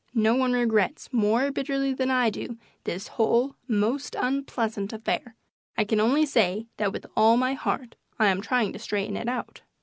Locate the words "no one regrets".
0.15-1.09